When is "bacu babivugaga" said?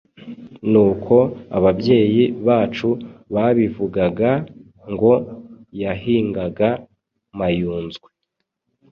2.47-4.31